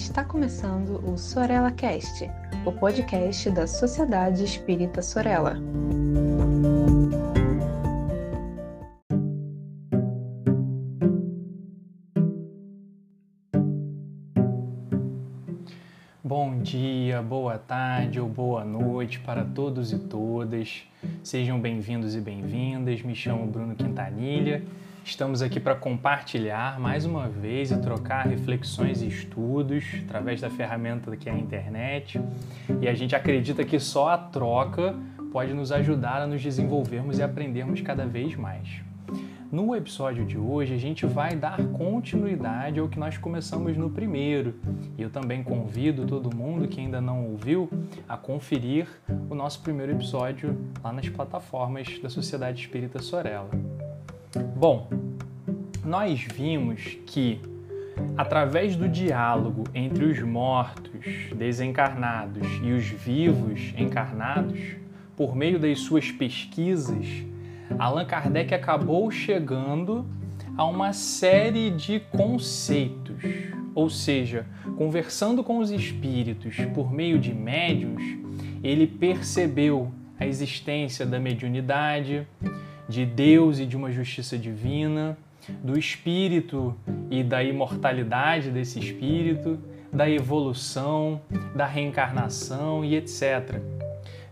Está 0.00 0.24
começando 0.24 0.98
o 1.06 1.16
Sorella 1.16 1.70
Cast, 1.70 2.28
o 2.64 2.72
podcast 2.72 3.50
da 3.50 3.66
Sociedade 3.66 4.42
Espírita 4.42 5.02
Sorella. 5.02 5.56
Bom 16.24 16.58
dia, 16.62 17.20
boa 17.22 17.58
tarde 17.58 18.18
ou 18.18 18.28
boa 18.28 18.64
noite 18.64 19.20
para 19.20 19.44
todos 19.44 19.92
e 19.92 19.98
todas. 19.98 20.82
Sejam 21.22 21.60
bem-vindos 21.60 22.16
e 22.16 22.20
bem-vindas. 22.20 23.02
Me 23.02 23.14
chamo 23.14 23.46
Bruno 23.46 23.76
Quintanilha 23.76 24.64
Estamos 25.04 25.42
aqui 25.42 25.58
para 25.58 25.74
compartilhar 25.74 26.78
mais 26.78 27.04
uma 27.04 27.28
vez 27.28 27.70
e 27.70 27.76
trocar 27.78 28.26
reflexões 28.26 29.02
e 29.02 29.08
estudos 29.08 29.84
através 30.04 30.40
da 30.40 30.50
ferramenta 30.50 31.16
que 31.16 31.28
é 31.28 31.32
a 31.32 31.38
internet. 31.38 32.20
E 32.80 32.88
a 32.88 32.94
gente 32.94 33.16
acredita 33.16 33.64
que 33.64 33.80
só 33.80 34.10
a 34.10 34.18
troca 34.18 34.94
pode 35.32 35.54
nos 35.54 35.72
ajudar 35.72 36.22
a 36.22 36.26
nos 36.26 36.42
desenvolvermos 36.42 37.18
e 37.18 37.22
aprendermos 37.22 37.80
cada 37.80 38.06
vez 38.06 38.36
mais. 38.36 38.82
No 39.50 39.74
episódio 39.74 40.24
de 40.24 40.38
hoje, 40.38 40.74
a 40.74 40.78
gente 40.78 41.04
vai 41.04 41.34
dar 41.34 41.60
continuidade 41.72 42.78
ao 42.78 42.88
que 42.88 43.00
nós 43.00 43.18
começamos 43.18 43.76
no 43.76 43.90
primeiro. 43.90 44.54
E 44.96 45.02
eu 45.02 45.10
também 45.10 45.42
convido 45.42 46.06
todo 46.06 46.34
mundo 46.34 46.68
que 46.68 46.78
ainda 46.78 47.00
não 47.00 47.26
ouviu 47.26 47.68
a 48.08 48.16
conferir 48.16 48.86
o 49.28 49.34
nosso 49.34 49.60
primeiro 49.60 49.90
episódio 49.90 50.56
lá 50.84 50.92
nas 50.92 51.08
plataformas 51.08 51.98
da 51.98 52.08
Sociedade 52.08 52.60
Espírita 52.60 53.02
Sorella. 53.02 53.50
Bom, 54.54 54.88
nós 55.84 56.20
vimos 56.20 56.96
que 57.04 57.40
através 58.16 58.76
do 58.76 58.88
diálogo 58.88 59.64
entre 59.74 60.04
os 60.04 60.20
mortos 60.20 61.04
desencarnados 61.34 62.46
e 62.62 62.70
os 62.70 62.84
vivos 62.84 63.74
encarnados, 63.76 64.60
por 65.16 65.34
meio 65.34 65.58
das 65.58 65.80
suas 65.80 66.12
pesquisas, 66.12 67.06
Allan 67.76 68.04
Kardec 68.04 68.54
acabou 68.54 69.10
chegando 69.10 70.06
a 70.56 70.64
uma 70.64 70.92
série 70.92 71.70
de 71.70 71.98
conceitos, 71.98 73.24
ou 73.74 73.90
seja, 73.90 74.46
conversando 74.76 75.42
com 75.42 75.58
os 75.58 75.72
espíritos 75.72 76.54
por 76.72 76.92
meio 76.92 77.18
de 77.18 77.34
médiums, 77.34 78.02
ele 78.62 78.86
percebeu 78.86 79.92
a 80.18 80.24
existência 80.24 81.04
da 81.04 81.18
mediunidade, 81.18 82.26
de 82.90 83.06
Deus 83.06 83.60
e 83.60 83.66
de 83.66 83.76
uma 83.76 83.92
justiça 83.92 84.36
divina, 84.36 85.16
do 85.62 85.78
espírito 85.78 86.76
e 87.08 87.22
da 87.22 87.42
imortalidade 87.42 88.50
desse 88.50 88.80
espírito, 88.80 89.58
da 89.92 90.10
evolução, 90.10 91.20
da 91.54 91.66
reencarnação 91.66 92.84
e 92.84 92.96
etc. 92.96 93.60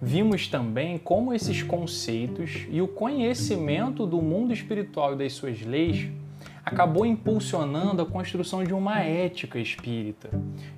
Vimos 0.03 0.49
também 0.49 0.99
como 0.99 1.33
esses 1.33 1.63
conceitos 1.63 2.67
e 2.71 2.83
o 2.83 2.89
conhecimento 2.89 4.05
do 4.05 4.21
mundo 4.21 4.53
espiritual 4.53 5.15
e 5.15 5.17
das 5.17 5.33
suas 5.33 5.63
leis 5.63 6.09
acabou 6.69 7.07
impulsionando 7.07 8.03
a 8.03 8.07
construção 8.07 8.63
de 8.63 8.75
uma 8.75 9.01
ética 9.01 9.59
espírita, 9.59 10.29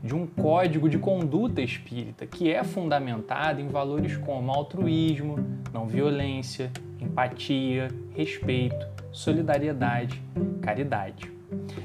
de 0.03 0.15
um 0.15 0.25
código 0.25 0.89
de 0.89 0.99
conduta 0.99 1.61
espírita 1.61 2.27
que 2.27 2.49
é 2.49 2.63
fundamentado 2.63 3.61
em 3.61 3.67
valores 3.67 4.17
como 4.17 4.53
altruísmo, 4.53 5.39
não 5.73 5.89
violência, 5.89 6.71
empatia, 7.01 7.89
respeito, 8.15 8.87
solidariedade, 9.11 10.23
caridade. 10.63 11.29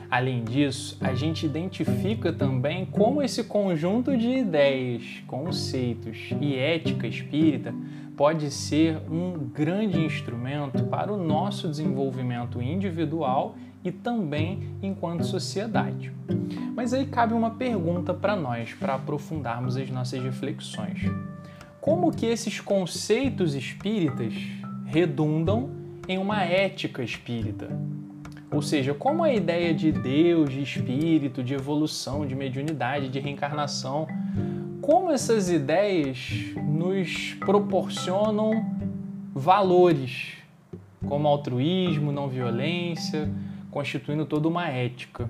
Além 0.10 0.44
disso, 0.44 1.00
a 1.02 1.16
gente 1.16 1.48
identifica 1.48 2.32
também 2.32 2.86
como 2.86 3.24
esse 3.24 3.44
conjunto 3.44 4.16
de 4.16 4.30
ideias, 4.30 5.24
conceitos 5.26 6.30
e 6.40 6.56
ética 6.56 7.08
espírita 7.08 7.74
pode 8.16 8.50
ser 8.52 8.98
um 9.12 9.34
grande 9.34 10.00
instrumento 10.00 10.84
para 10.86 11.12
o 11.12 11.18
nosso 11.18 11.68
desenvolvimento 11.68 12.62
individual 12.62 13.56
e 13.86 13.92
também 13.92 14.76
enquanto 14.82 15.24
sociedade. 15.24 16.12
Mas 16.76 16.94
aí 16.94 17.06
cabe 17.06 17.34
uma 17.34 17.52
pergunta 17.52 18.14
para 18.14 18.36
nós, 18.36 18.74
para 18.74 18.96
aprofundarmos 18.96 19.78
as 19.78 19.90
nossas 19.90 20.22
reflexões. 20.22 21.04
Como 21.80 22.12
que 22.12 22.26
esses 22.26 22.60
conceitos 22.60 23.54
espíritas 23.54 24.34
redundam 24.86 25.70
em 26.08 26.18
uma 26.18 26.44
ética 26.44 27.04
espírita. 27.04 27.70
Ou 28.52 28.62
seja, 28.62 28.94
como 28.94 29.24
a 29.24 29.34
ideia 29.34 29.74
de 29.74 29.92
Deus, 29.92 30.52
de 30.52 30.62
espírito, 30.62 31.44
de 31.44 31.54
evolução, 31.54 32.26
de 32.26 32.36
mediunidade, 32.36 33.10
de 33.10 33.20
reencarnação, 33.20 34.08
como 34.82 35.12
essas 35.12 35.50
ideias 35.50 36.54
nos 36.56 37.34
proporcionam 37.40 38.66
valores, 39.34 40.38
como 41.08 41.28
altruísmo, 41.28 42.12
não 42.12 42.30
violência, 42.30 43.30
constituindo 43.76 44.26
toda 44.26 44.48
uma 44.48 44.70
ética. 44.70 45.30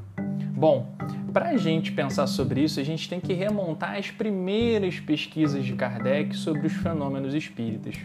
Bom, 0.55 0.93
para 1.33 1.49
a 1.49 1.57
gente 1.57 1.91
pensar 1.91 2.27
sobre 2.27 2.61
isso, 2.61 2.79
a 2.79 2.83
gente 2.83 3.09
tem 3.09 3.19
que 3.19 3.33
remontar 3.33 3.95
as 3.97 4.11
primeiras 4.11 4.99
pesquisas 4.99 5.65
de 5.65 5.73
Kardec 5.73 6.35
sobre 6.35 6.67
os 6.67 6.73
fenômenos 6.73 7.33
espíritas. 7.33 7.95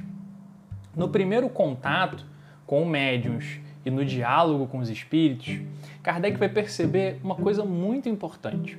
No 0.97 1.11
primeiro 1.11 1.47
contato 1.51 2.25
com 2.67 2.87
médiums 2.87 3.61
e 3.85 3.91
no 3.91 4.03
diálogo 4.03 4.67
com 4.67 4.79
os 4.79 4.89
espíritos, 4.89 5.61
Kardec 6.03 6.39
vai 6.39 6.49
perceber 6.49 7.21
uma 7.23 7.35
coisa 7.35 7.63
muito 7.63 8.09
importante: 8.09 8.79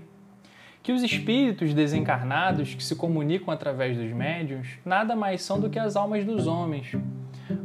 que 0.82 0.92
os 0.92 1.04
espíritos 1.04 1.76
desencarnados 1.76 2.74
que 2.74 2.84
se 2.84 2.96
comunicam 2.96 3.54
através 3.54 3.96
dos 3.96 4.12
médiums 4.12 4.80
nada 4.84 5.16
mais 5.16 5.44
são 5.44 5.60
do 5.60 5.70
que 5.70 5.78
as 5.78 5.96
almas 5.96 6.26
dos 6.26 6.48
homens. 6.48 6.96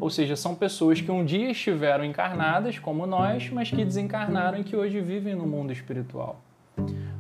Ou 0.01 0.11
seja, 0.11 0.37
são 0.37 0.55
pessoas 0.55 1.01
que 1.01 1.11
um 1.11 1.25
dia 1.25 1.51
estiveram 1.51 2.05
encarnadas, 2.05 2.79
como 2.79 3.07
nós, 3.07 3.51
mas 3.51 3.71
que 3.71 3.85
desencarnaram 3.85 4.59
e 4.59 4.65
que 4.65 4.77
hoje 4.77 5.01
vivem 5.01 5.35
no 5.35 5.47
mundo 5.47 5.73
espiritual. 5.73 6.41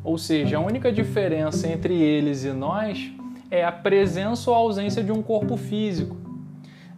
Ou 0.02 0.18
seja, 0.18 0.58
a 0.58 0.60
única 0.60 0.92
diferença 0.92 1.68
entre 1.68 1.94
eles 1.94 2.44
e 2.44 2.52
nós 2.52 3.10
é 3.50 3.64
a 3.64 3.72
presença 3.72 4.50
ou 4.50 4.56
ausência 4.56 5.02
de 5.02 5.12
um 5.12 5.22
corpo 5.22 5.56
físico. 5.56 6.16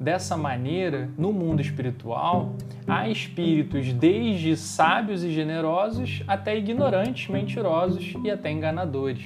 Dessa 0.00 0.36
maneira, 0.36 1.10
no 1.18 1.32
mundo 1.32 1.60
espiritual, 1.60 2.54
há 2.86 3.08
espíritos 3.08 3.92
desde 3.92 4.56
sábios 4.56 5.24
e 5.24 5.30
generosos 5.30 6.22
até 6.28 6.56
ignorantes, 6.56 7.28
mentirosos 7.28 8.14
e 8.22 8.30
até 8.30 8.50
enganadores. 8.50 9.24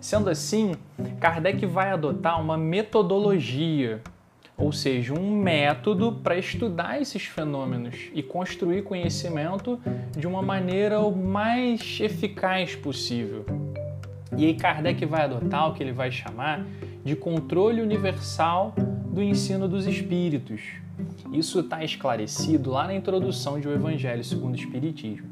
Sendo 0.00 0.30
assim, 0.30 0.74
Kardec 1.18 1.66
vai 1.66 1.90
adotar 1.90 2.40
uma 2.40 2.56
metodologia, 2.56 4.00
ou 4.56 4.72
seja, 4.72 5.12
um 5.12 5.36
método 5.36 6.12
para 6.12 6.38
estudar 6.38 7.00
esses 7.00 7.24
fenômenos 7.24 8.10
e 8.14 8.22
construir 8.22 8.82
conhecimento 8.82 9.80
de 10.16 10.26
uma 10.26 10.40
maneira 10.40 11.00
o 11.00 11.14
mais 11.14 11.98
eficaz 12.00 12.76
possível. 12.76 13.44
E 14.36 14.46
aí 14.46 14.54
Kardec 14.54 15.04
vai 15.06 15.22
adotar 15.22 15.68
o 15.68 15.74
que 15.74 15.82
ele 15.82 15.92
vai 15.92 16.10
chamar 16.10 16.64
de 17.04 17.16
controle 17.16 17.82
universal 17.82 18.74
do 19.12 19.22
ensino 19.22 19.68
dos 19.68 19.86
espíritos. 19.86 20.60
Isso 21.32 21.60
está 21.60 21.82
esclarecido 21.82 22.70
lá 22.70 22.86
na 22.86 22.94
introdução 22.94 23.58
de 23.58 23.66
O 23.66 23.72
Evangelho 23.72 24.22
segundo 24.22 24.54
o 24.54 24.58
Espiritismo. 24.58 25.28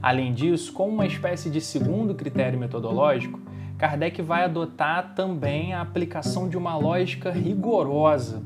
Além 0.00 0.32
disso, 0.32 0.72
como 0.72 0.94
uma 0.94 1.06
espécie 1.06 1.50
de 1.50 1.60
segundo 1.60 2.14
critério 2.14 2.58
metodológico, 2.58 3.40
Kardec 3.76 4.22
vai 4.22 4.44
adotar 4.44 5.14
também 5.14 5.74
a 5.74 5.80
aplicação 5.80 6.48
de 6.48 6.56
uma 6.56 6.76
lógica 6.76 7.30
rigorosa 7.30 8.42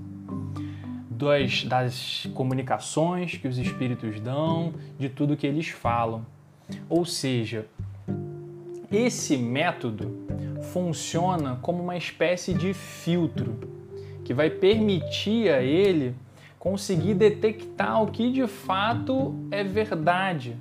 das, 1.14 1.64
das 1.64 2.26
comunicações 2.34 3.36
que 3.36 3.48
os 3.48 3.58
espíritos 3.58 4.20
dão, 4.20 4.74
de 4.98 5.08
tudo 5.08 5.36
que 5.36 5.46
eles 5.46 5.68
falam. 5.68 6.24
Ou 6.88 7.04
seja, 7.04 7.66
esse 8.90 9.36
método 9.36 10.24
funciona 10.72 11.58
como 11.60 11.82
uma 11.82 11.96
espécie 11.96 12.54
de 12.54 12.72
filtro 12.72 13.58
que 14.24 14.32
vai 14.32 14.48
permitir 14.48 15.50
a 15.50 15.62
ele 15.62 16.14
conseguir 16.58 17.14
detectar 17.14 18.02
o 18.02 18.06
que 18.06 18.32
de 18.32 18.46
fato 18.46 19.34
é 19.50 19.62
verdade 19.62 20.56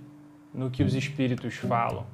no 0.54 0.70
que 0.70 0.84
os 0.84 0.94
espíritos 0.94 1.56
falam. 1.56 2.06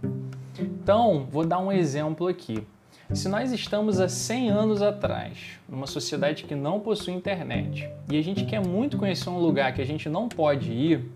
Então, 0.59 1.27
vou 1.31 1.45
dar 1.45 1.59
um 1.59 1.71
exemplo 1.71 2.27
aqui. 2.27 2.63
Se 3.11 3.27
nós 3.27 3.51
estamos 3.51 3.99
há 3.99 4.07
100 4.07 4.51
anos 4.51 4.81
atrás, 4.83 5.59
numa 5.67 5.87
sociedade 5.87 6.43
que 6.43 6.53
não 6.53 6.79
possui 6.79 7.11
internet, 7.11 7.89
e 8.07 8.15
a 8.15 8.21
gente 8.21 8.45
quer 8.45 8.63
muito 8.63 8.99
conhecer 8.99 9.31
um 9.31 9.39
lugar 9.39 9.73
que 9.73 9.81
a 9.81 9.85
gente 9.85 10.07
não 10.07 10.29
pode 10.29 10.71
ir, 10.71 11.09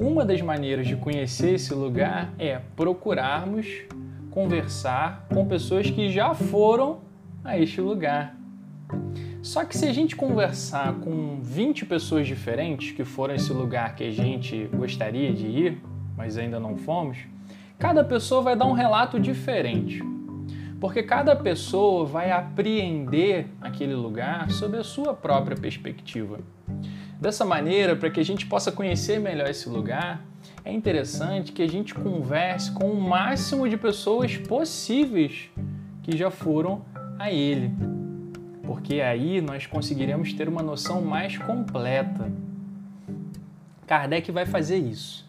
uma 0.00 0.24
das 0.24 0.40
maneiras 0.40 0.86
de 0.86 0.96
conhecer 0.96 1.56
esse 1.56 1.74
lugar 1.74 2.32
é 2.38 2.62
procurarmos 2.74 3.66
conversar 4.30 5.26
com 5.28 5.46
pessoas 5.46 5.90
que 5.90 6.10
já 6.10 6.32
foram 6.32 7.00
a 7.44 7.58
este 7.58 7.78
lugar. 7.78 8.34
Só 9.42 9.66
que 9.66 9.76
se 9.76 9.84
a 9.84 9.92
gente 9.92 10.16
conversar 10.16 10.94
com 10.94 11.40
20 11.42 11.84
pessoas 11.84 12.26
diferentes 12.26 12.92
que 12.92 13.04
foram 13.04 13.34
esse 13.34 13.52
lugar 13.52 13.94
que 13.94 14.04
a 14.04 14.10
gente 14.10 14.66
gostaria 14.74 15.30
de 15.30 15.46
ir, 15.46 15.82
mas 16.16 16.38
ainda 16.38 16.58
não 16.58 16.74
fomos, 16.78 17.18
cada 17.78 18.02
pessoa 18.02 18.40
vai 18.40 18.56
dar 18.56 18.64
um 18.64 18.72
relato 18.72 19.20
diferente. 19.20 20.02
Porque 20.82 21.00
cada 21.00 21.36
pessoa 21.36 22.04
vai 22.04 22.32
apreender 22.32 23.46
aquele 23.60 23.94
lugar 23.94 24.50
sob 24.50 24.76
a 24.76 24.82
sua 24.82 25.14
própria 25.14 25.56
perspectiva. 25.56 26.40
Dessa 27.20 27.44
maneira, 27.44 27.94
para 27.94 28.10
que 28.10 28.18
a 28.18 28.24
gente 28.24 28.46
possa 28.46 28.72
conhecer 28.72 29.20
melhor 29.20 29.48
esse 29.48 29.68
lugar, 29.68 30.26
é 30.64 30.72
interessante 30.72 31.52
que 31.52 31.62
a 31.62 31.68
gente 31.68 31.94
converse 31.94 32.72
com 32.72 32.90
o 32.90 33.00
máximo 33.00 33.68
de 33.68 33.76
pessoas 33.76 34.36
possíveis 34.36 35.50
que 36.02 36.16
já 36.16 36.32
foram 36.32 36.84
a 37.16 37.30
ele. 37.30 37.72
Porque 38.64 39.00
aí 39.00 39.40
nós 39.40 39.66
conseguiremos 39.66 40.32
ter 40.32 40.48
uma 40.48 40.64
noção 40.64 41.00
mais 41.00 41.38
completa. 41.38 42.28
Kardec 43.86 44.32
vai 44.32 44.46
fazer 44.46 44.78
isso. 44.78 45.24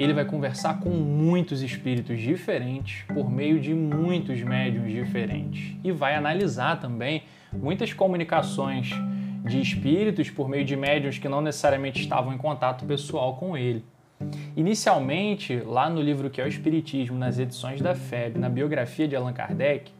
Ele 0.00 0.14
vai 0.14 0.24
conversar 0.24 0.80
com 0.80 0.88
muitos 0.88 1.60
espíritos 1.60 2.18
diferentes 2.18 3.04
por 3.12 3.30
meio 3.30 3.60
de 3.60 3.74
muitos 3.74 4.42
médiums 4.42 4.90
diferentes 4.90 5.76
e 5.84 5.92
vai 5.92 6.14
analisar 6.14 6.80
também 6.80 7.24
muitas 7.52 7.92
comunicações 7.92 8.94
de 9.44 9.60
espíritos 9.60 10.30
por 10.30 10.48
meio 10.48 10.64
de 10.64 10.74
médiums 10.74 11.18
que 11.18 11.28
não 11.28 11.42
necessariamente 11.42 12.00
estavam 12.00 12.32
em 12.32 12.38
contato 12.38 12.86
pessoal 12.86 13.36
com 13.36 13.58
ele. 13.58 13.84
Inicialmente, 14.56 15.60
lá 15.66 15.90
no 15.90 16.00
livro 16.00 16.30
que 16.30 16.40
é 16.40 16.44
o 16.44 16.48
Espiritismo, 16.48 17.18
nas 17.18 17.38
edições 17.38 17.82
da 17.82 17.94
FEB, 17.94 18.38
na 18.38 18.48
biografia 18.48 19.06
de 19.06 19.14
Allan 19.14 19.34
Kardec, 19.34 19.92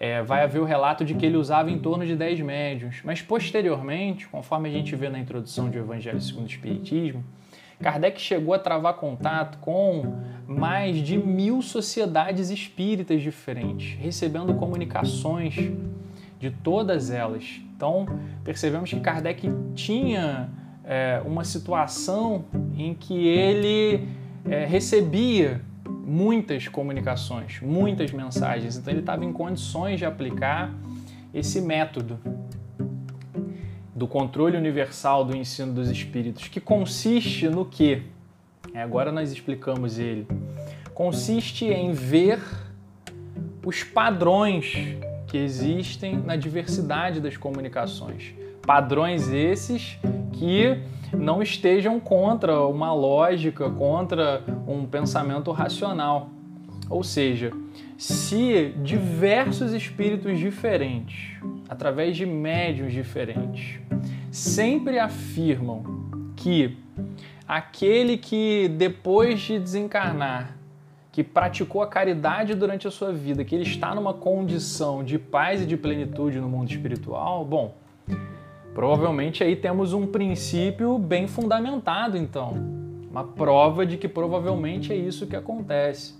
é, 0.00 0.22
vai 0.22 0.42
haver 0.42 0.62
o 0.62 0.64
relato 0.64 1.04
de 1.04 1.12
que 1.12 1.26
ele 1.26 1.36
usava 1.36 1.70
em 1.70 1.78
torno 1.78 2.06
de 2.06 2.16
10 2.16 2.40
médiums, 2.40 3.02
mas 3.04 3.20
posteriormente, 3.20 4.26
conforme 4.26 4.70
a 4.70 4.72
gente 4.72 4.96
vê 4.96 5.10
na 5.10 5.18
introdução 5.18 5.68
de 5.68 5.76
Evangelho 5.76 6.20
segundo 6.22 6.44
o 6.44 6.50
Espiritismo, 6.50 7.22
Kardec 7.84 8.18
chegou 8.18 8.54
a 8.54 8.58
travar 8.58 8.94
contato 8.94 9.58
com 9.58 10.14
mais 10.46 10.96
de 10.96 11.18
mil 11.18 11.60
sociedades 11.60 12.48
espíritas 12.48 13.20
diferentes, 13.20 13.98
recebendo 14.00 14.54
comunicações 14.54 15.54
de 16.40 16.50
todas 16.50 17.10
elas. 17.10 17.60
Então, 17.76 18.06
percebemos 18.42 18.88
que 18.88 18.98
Kardec 19.00 19.50
tinha 19.74 20.48
é, 20.82 21.20
uma 21.26 21.44
situação 21.44 22.46
em 22.74 22.94
que 22.94 23.28
ele 23.28 24.08
é, 24.48 24.64
recebia 24.64 25.60
muitas 25.86 26.66
comunicações, 26.66 27.60
muitas 27.60 28.12
mensagens, 28.12 28.78
então 28.78 28.94
ele 28.94 29.00
estava 29.00 29.26
em 29.26 29.32
condições 29.32 29.98
de 29.98 30.06
aplicar 30.06 30.72
esse 31.34 31.60
método 31.60 32.18
do 33.94 34.06
controle 34.06 34.56
universal 34.56 35.24
do 35.24 35.36
ensino 35.36 35.72
dos 35.72 35.88
espíritos, 35.88 36.48
que 36.48 36.60
consiste 36.60 37.48
no 37.48 37.64
que? 37.64 38.02
É, 38.74 38.82
agora 38.82 39.12
nós 39.12 39.30
explicamos 39.30 39.98
ele. 39.98 40.26
Consiste 40.92 41.66
em 41.66 41.92
ver 41.92 42.40
os 43.64 43.82
padrões 43.82 44.96
que 45.26 45.38
existem 45.38 46.16
na 46.16 46.36
diversidade 46.36 47.20
das 47.20 47.36
comunicações. 47.36 48.34
Padrões 48.66 49.28
esses 49.28 49.98
que 50.32 50.78
não 51.12 51.42
estejam 51.42 52.00
contra 52.00 52.66
uma 52.66 52.92
lógica, 52.92 53.70
contra 53.70 54.42
um 54.66 54.86
pensamento 54.86 55.50
racional. 55.52 56.30
Ou 56.90 57.02
seja, 57.02 57.52
se 57.96 58.74
diversos 58.82 59.72
espíritos 59.72 60.38
diferentes, 60.38 61.40
através 61.68 62.16
de 62.16 62.26
médiums 62.26 62.92
diferentes, 62.92 63.80
sempre 64.30 64.98
afirmam 64.98 65.82
que 66.36 66.76
aquele 67.46 68.16
que 68.16 68.68
depois 68.68 69.40
de 69.40 69.58
desencarnar, 69.58 70.56
que 71.12 71.22
praticou 71.22 71.80
a 71.82 71.86
caridade 71.86 72.54
durante 72.54 72.88
a 72.88 72.90
sua 72.90 73.12
vida, 73.12 73.44
que 73.44 73.54
ele 73.54 73.62
está 73.62 73.94
numa 73.94 74.12
condição 74.12 75.04
de 75.04 75.18
paz 75.18 75.62
e 75.62 75.66
de 75.66 75.76
plenitude 75.76 76.40
no 76.40 76.48
mundo 76.48 76.70
espiritual, 76.70 77.44
bom, 77.44 77.74
Provavelmente 78.74 79.44
aí 79.44 79.54
temos 79.54 79.92
um 79.92 80.04
princípio 80.04 80.98
bem 80.98 81.28
fundamentado, 81.28 82.16
então, 82.18 82.54
uma 83.08 83.22
prova 83.22 83.86
de 83.86 83.96
que 83.96 84.08
provavelmente 84.08 84.92
é 84.92 84.96
isso 84.96 85.28
que 85.28 85.36
acontece. 85.36 86.14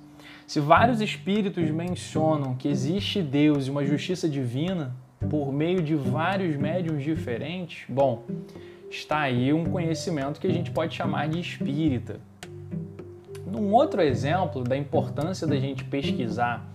Se 0.46 0.60
vários 0.60 1.00
espíritos 1.00 1.68
mencionam 1.72 2.54
que 2.54 2.68
existe 2.68 3.20
Deus 3.20 3.66
e 3.66 3.70
uma 3.70 3.84
justiça 3.84 4.28
divina 4.28 4.94
por 5.28 5.52
meio 5.52 5.82
de 5.82 5.94
vários 5.94 6.56
médiums 6.56 7.02
diferentes, 7.02 7.84
bom, 7.88 8.24
está 8.90 9.20
aí 9.20 9.52
um 9.52 9.64
conhecimento 9.64 10.40
que 10.40 10.46
a 10.46 10.52
gente 10.52 10.70
pode 10.70 10.94
chamar 10.94 11.28
de 11.28 11.40
espírita. 11.40 12.20
Um 13.46 13.72
outro 13.72 14.02
exemplo 14.02 14.64
da 14.64 14.76
importância 14.76 15.46
da 15.46 15.56
gente 15.56 15.84
pesquisar 15.84 16.68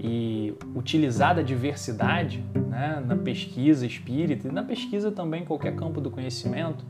e 0.00 0.54
utilizar 0.74 1.38
a 1.38 1.42
diversidade 1.42 2.42
né, 2.68 3.02
na 3.06 3.16
pesquisa 3.16 3.86
espírita 3.86 4.48
e 4.48 4.50
na 4.50 4.62
pesquisa 4.62 5.10
também 5.10 5.42
em 5.42 5.44
qualquer 5.44 5.74
campo 5.74 6.00
do 6.00 6.10
conhecimento 6.10 6.84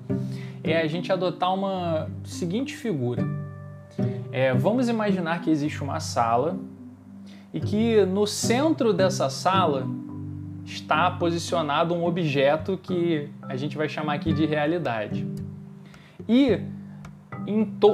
é 0.63 0.81
a 0.81 0.87
gente 0.87 1.13
adotar 1.13 1.53
uma 1.53 2.09
seguinte 2.25 2.77
figura. 2.77 3.25
É, 4.33 4.53
vamos 4.53 4.89
imaginar 4.89 5.41
que 5.41 5.51
existe 5.51 5.83
uma 5.83 6.01
sala 6.01 6.59
e 7.55 7.61
que 7.61 8.05
no 8.05 8.27
centro 8.27 8.93
dessa 8.93 9.31
sala 9.31 9.87
está 10.67 11.11
posicionado 11.11 11.95
um 11.95 12.05
objeto 12.05 12.77
que 12.77 13.31
a 13.43 13.57
gente 13.57 13.77
vai 13.77 13.89
chamar 13.89 14.15
aqui 14.15 14.33
de 14.33 14.45
realidade. 14.45 15.27
E 16.29 16.61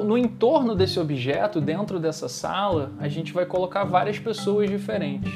no 0.05 0.17
entorno 0.17 0.75
desse 0.75 0.99
objeto, 0.99 1.61
dentro 1.61 2.01
dessa 2.01 2.29
sala, 2.29 2.93
a 2.99 3.09
gente 3.09 3.33
vai 3.33 3.45
colocar 3.45 3.85
várias 3.85 4.19
pessoas 4.19 4.71
diferentes. 4.71 5.33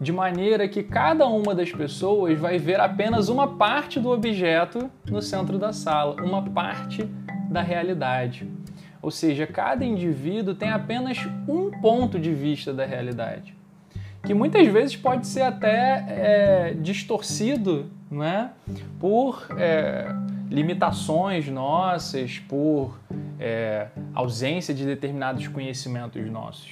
De 0.00 0.12
maneira 0.12 0.68
que 0.68 0.82
cada 0.82 1.26
uma 1.26 1.54
das 1.54 1.70
pessoas 1.72 2.38
vai 2.38 2.58
ver 2.58 2.80
apenas 2.80 3.28
uma 3.28 3.56
parte 3.56 4.00
do 4.00 4.10
objeto 4.10 4.90
no 5.08 5.22
centro 5.22 5.58
da 5.58 5.72
sala, 5.72 6.20
uma 6.22 6.42
parte 6.42 7.04
da 7.48 7.62
realidade. 7.62 8.48
Ou 9.00 9.10
seja, 9.10 9.46
cada 9.46 9.84
indivíduo 9.84 10.54
tem 10.54 10.70
apenas 10.70 11.18
um 11.48 11.70
ponto 11.80 12.18
de 12.18 12.32
vista 12.34 12.72
da 12.72 12.84
realidade, 12.84 13.56
que 14.24 14.34
muitas 14.34 14.66
vezes 14.68 14.96
pode 14.96 15.26
ser 15.26 15.42
até 15.42 16.04
é, 16.08 16.74
distorcido 16.74 17.90
né, 18.10 18.50
por. 18.98 19.46
É, 19.58 20.14
limitações 20.50 21.46
nossas, 21.48 22.38
por 22.38 22.98
é, 23.38 23.88
ausência 24.14 24.74
de 24.74 24.84
determinados 24.84 25.46
conhecimentos 25.48 26.28
nossos. 26.30 26.70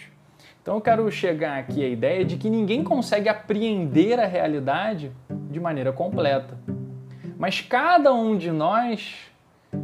Então 0.62 0.74
eu 0.74 0.80
quero 0.80 1.10
chegar 1.12 1.58
aqui 1.58 1.84
à 1.84 1.88
ideia 1.88 2.24
de 2.24 2.36
que 2.36 2.50
ninguém 2.50 2.82
consegue 2.82 3.28
apreender 3.28 4.18
a 4.18 4.26
realidade 4.26 5.12
de 5.50 5.60
maneira 5.60 5.92
completa. 5.92 6.58
Mas 7.38 7.60
cada 7.60 8.12
um 8.12 8.36
de 8.36 8.50
nós 8.50 9.14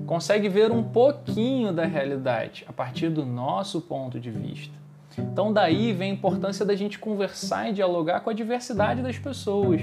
consegue 0.07 0.49
ver 0.49 0.73
um 0.73 0.83
pouquinho 0.83 1.73
da 1.73 1.85
realidade 1.85 2.65
a 2.67 2.73
partir 2.73 3.11
do 3.11 3.25
nosso 3.25 3.81
ponto 3.81 4.19
de 4.19 4.31
vista. 4.31 4.75
Então 5.19 5.53
daí 5.53 5.93
vem 5.93 6.11
a 6.11 6.15
importância 6.15 6.65
da 6.65 6.75
gente 6.75 6.99
conversar 6.99 7.71
e 7.71 7.73
dialogar 7.73 8.21
com 8.21 8.31
a 8.31 8.33
diversidade 8.33 9.03
das 9.03 9.19
pessoas 9.19 9.83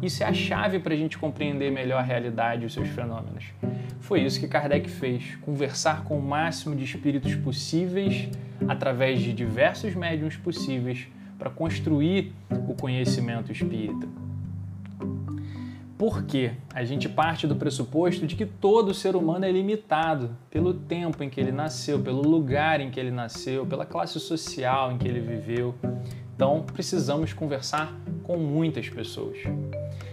isso 0.00 0.22
é 0.22 0.26
a 0.26 0.32
chave 0.32 0.78
para 0.78 0.94
a 0.94 0.96
gente 0.96 1.18
compreender 1.18 1.72
melhor 1.72 1.98
a 1.98 2.02
realidade 2.02 2.62
e 2.62 2.66
os 2.66 2.72
seus 2.72 2.88
fenômenos. 2.88 3.46
Foi 4.00 4.20
isso 4.20 4.38
que 4.38 4.46
Kardec 4.46 4.88
fez: 4.88 5.34
conversar 5.42 6.04
com 6.04 6.16
o 6.16 6.22
máximo 6.22 6.76
de 6.76 6.84
espíritos 6.84 7.34
possíveis 7.34 8.28
através 8.68 9.20
de 9.20 9.32
diversos 9.32 9.94
médiums 9.96 10.36
possíveis 10.36 11.08
para 11.36 11.50
construir 11.50 12.32
o 12.68 12.74
conhecimento 12.74 13.50
espírita. 13.50 14.06
Por 15.98 16.22
quê? 16.22 16.52
A 16.72 16.84
gente 16.84 17.08
parte 17.08 17.44
do 17.44 17.56
pressuposto 17.56 18.24
de 18.24 18.36
que 18.36 18.46
todo 18.46 18.94
ser 18.94 19.16
humano 19.16 19.44
é 19.44 19.50
limitado 19.50 20.30
pelo 20.48 20.72
tempo 20.72 21.24
em 21.24 21.28
que 21.28 21.40
ele 21.40 21.50
nasceu, 21.50 21.98
pelo 21.98 22.22
lugar 22.22 22.80
em 22.80 22.88
que 22.88 23.00
ele 23.00 23.10
nasceu, 23.10 23.66
pela 23.66 23.84
classe 23.84 24.20
social 24.20 24.92
em 24.92 24.98
que 24.98 25.08
ele 25.08 25.18
viveu. 25.18 25.74
Então, 26.36 26.64
precisamos 26.72 27.32
conversar 27.32 27.92
com 28.22 28.36
muitas 28.36 28.88
pessoas. 28.88 29.38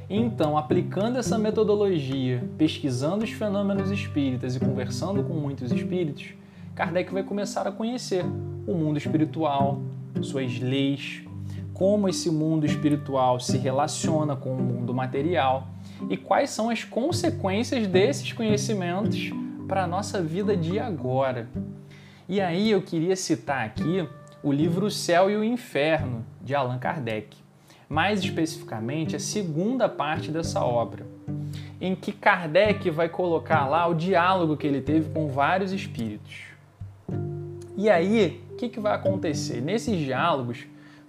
Então, 0.09 0.57
aplicando 0.57 1.19
essa 1.19 1.37
metodologia, 1.37 2.43
pesquisando 2.57 3.23
os 3.23 3.29
fenômenos 3.29 3.91
espíritas 3.91 4.55
e 4.55 4.59
conversando 4.59 5.23
com 5.23 5.35
muitos 5.35 5.71
espíritos, 5.71 6.33
Kardec 6.73 7.13
vai 7.13 7.21
começar 7.21 7.67
a 7.67 7.71
conhecer 7.71 8.25
o 8.65 8.73
mundo 8.73 8.97
espiritual, 8.97 9.79
suas 10.19 10.59
leis, 10.59 11.24
como 11.75 12.07
esse 12.07 12.31
mundo 12.31 12.65
espiritual 12.65 13.37
se 13.37 13.57
relaciona 13.57 14.33
com 14.33 14.53
o 14.53 14.63
mundo 14.63 14.93
material 14.93 15.67
e 16.09 16.15
quais 16.15 16.49
são 16.49 16.69
as 16.69 16.85
consequências 16.85 17.85
desses 17.85 18.31
conhecimentos 18.31 19.29
para 19.67 19.83
a 19.83 19.87
nossa 19.87 20.21
vida 20.21 20.55
de 20.55 20.79
agora. 20.79 21.49
E 22.29 22.39
aí 22.39 22.71
eu 22.71 22.81
queria 22.81 23.15
citar 23.15 23.65
aqui 23.65 24.07
o 24.41 24.53
livro 24.53 24.85
O 24.85 24.91
Céu 24.91 25.29
e 25.29 25.35
o 25.35 25.43
Inferno, 25.43 26.25
de 26.41 26.55
Allan 26.55 26.79
Kardec. 26.79 27.37
Mais 27.89 28.21
especificamente, 28.21 29.15
a 29.15 29.19
segunda 29.19 29.89
parte 29.89 30.31
dessa 30.31 30.63
obra, 30.63 31.05
em 31.81 31.93
que 31.93 32.13
Kardec 32.13 32.89
vai 32.89 33.09
colocar 33.09 33.67
lá 33.67 33.85
o 33.85 33.93
diálogo 33.93 34.55
que 34.55 34.65
ele 34.65 34.79
teve 34.79 35.09
com 35.09 35.27
vários 35.27 35.73
espíritos. 35.73 36.45
E 37.75 37.89
aí, 37.89 38.41
o 38.51 38.55
que, 38.55 38.69
que 38.69 38.79
vai 38.79 38.95
acontecer? 38.95 39.61
Nesses 39.61 39.99
diálogos, 39.99 40.65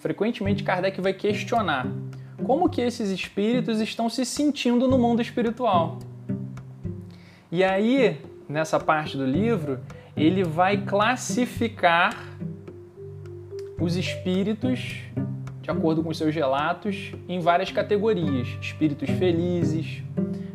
frequentemente 0.07 0.63
Kardec 0.63 1.01
vai 1.01 1.13
questionar 1.13 1.85
como 2.45 2.69
que 2.69 2.81
esses 2.81 3.11
espíritos 3.11 3.81
estão 3.81 4.09
se 4.09 4.25
sentindo 4.25 4.87
no 4.87 4.97
mundo 4.97 5.21
espiritual. 5.21 5.99
E 7.51 7.65
aí, 7.65 8.21
nessa 8.49 8.79
parte 8.79 9.17
do 9.17 9.27
livro, 9.27 9.81
ele 10.17 10.45
vai 10.45 10.77
classificar 10.77 12.15
os 13.81 13.97
espíritos, 13.97 14.95
de 15.61 15.71
acordo 15.73 16.05
com 16.05 16.15
seus 16.15 16.33
relatos, 16.33 17.13
em 17.29 17.41
várias 17.41 17.73
categorias: 17.73 18.47
espíritos 18.61 19.11
felizes, 19.11 20.05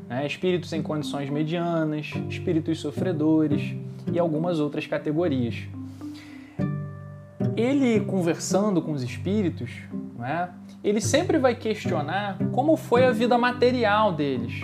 né, 0.08 0.25
espíritos 0.25 0.72
em 0.72 0.81
condições 0.81 1.29
medianas, 1.29 2.10
espíritos 2.29 2.79
sofredores 2.79 3.75
e 4.13 4.17
algumas 4.17 4.62
outras 4.62 4.88
categorias. 4.88 5.67
Ele 7.55 8.00
conversando 8.01 8.81
com 8.81 8.91
os 8.91 9.03
espíritos, 9.03 9.72
né, 10.17 10.50
ele 10.84 11.01
sempre 11.01 11.38
vai 11.38 11.53
questionar 11.55 12.38
como 12.51 12.75
foi 12.75 13.05
a 13.05 13.12
vida 13.12 13.38
material 13.38 14.13
deles, 14.13 14.62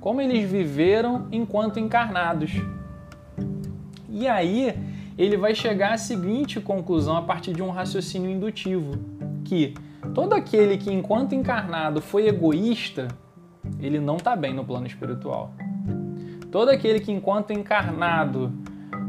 como 0.00 0.20
eles 0.20 0.48
viveram 0.48 1.26
enquanto 1.32 1.80
encarnados. 1.80 2.52
E 4.08 4.28
aí 4.28 4.74
ele 5.18 5.36
vai 5.36 5.54
chegar 5.54 5.94
à 5.94 5.98
seguinte 5.98 6.60
conclusão 6.60 7.16
a 7.16 7.22
partir 7.22 7.52
de 7.52 7.62
um 7.62 7.70
raciocínio 7.70 8.30
indutivo, 8.30 8.92
que 9.44 9.74
todo 10.14 10.34
aquele 10.34 10.76
que 10.76 10.92
enquanto 10.92 11.34
encarnado 11.34 12.00
foi 12.00 12.28
egoísta, 12.28 13.08
ele 13.80 13.98
não 13.98 14.16
está 14.16 14.36
bem 14.36 14.54
no 14.54 14.64
plano 14.64 14.86
espiritual. 14.86 15.52
Todo 16.52 16.68
aquele 16.68 17.00
que 17.00 17.10
enquanto 17.10 17.52
encarnado 17.52 18.52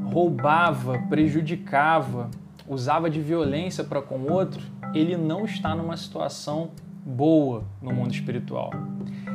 roubava, 0.06 0.98
prejudicava, 1.10 2.30
usava 2.68 3.10
de 3.10 3.22
violência 3.22 3.84
para 3.84 4.02
com 4.02 4.18
o 4.18 4.32
outro, 4.32 4.62
ele 4.94 5.16
não 5.16 5.46
está 5.46 5.76
numa 5.76 5.96
situação 5.96 6.72
boa 7.06 7.64
no 7.82 7.94
mundo 7.94 8.14
espiritual. 8.14 8.72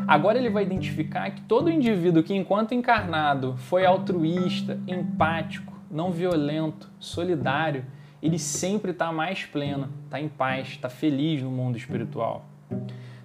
Agora 0.07 0.37
ele 0.39 0.51
vai 0.51 0.65
identificar 0.65 1.31
que 1.31 1.41
todo 1.43 1.71
indivíduo 1.71 2.23
que, 2.23 2.35
enquanto 2.35 2.75
encarnado, 2.75 3.57
foi 3.57 3.87
altruísta, 3.87 4.79
empático, 4.87 5.73
não 5.91 6.11
violento, 6.11 6.91
solidário, 6.99 7.85
ele 8.23 8.39
sempre 8.39 8.91
está 8.91 9.13
mais 9.13 9.45
pleno, 9.45 9.89
está 10.05 10.21
em 10.21 10.29
paz, 10.29 10.69
está 10.69 10.89
feliz 10.89 11.43
no 11.43 11.51
mundo 11.51 11.77
espiritual. 11.77 12.45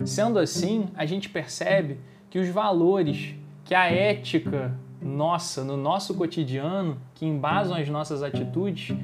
Sendo 0.06 0.40
assim, 0.40 0.88
a 0.96 1.06
gente 1.06 1.30
percebe 1.30 2.00
que 2.30 2.40
os 2.40 2.48
valores, 2.50 3.36
que 3.64 3.76
a 3.76 3.86
ética 3.86 4.74
nossa, 5.02 5.64
no 5.64 5.78
nosso 5.78 6.16
cotidiano, 6.16 6.98
que 7.14 7.26
embasam 7.26 7.78
as 7.78 7.88
nossas 7.88 8.24
atitudes, 8.24 8.96